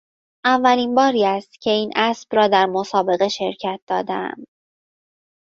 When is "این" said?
1.71-1.91